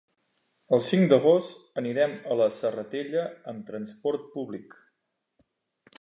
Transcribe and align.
El 0.75 0.79
cinc 0.85 1.11
d'agost 1.11 1.77
anirem 1.83 2.15
a 2.35 2.39
la 2.41 2.49
Serratella 2.57 3.29
amb 3.53 3.69
transport 3.71 4.29
públic. 4.39 4.77